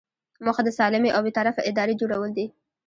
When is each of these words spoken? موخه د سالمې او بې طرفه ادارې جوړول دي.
موخه 0.45 0.61
د 0.65 0.69
سالمې 0.77 1.09
او 1.13 1.21
بې 1.25 1.31
طرفه 1.37 1.61
ادارې 1.69 1.99
جوړول 2.01 2.31
دي. 2.37 2.45